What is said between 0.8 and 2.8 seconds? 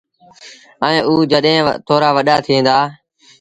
ائيٚݩ او جڏهيݩ ٿورآ وڏآ ٿيٚن دآ۔